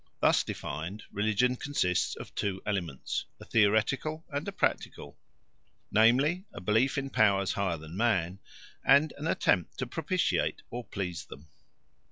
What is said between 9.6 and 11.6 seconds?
to propitiate or please them.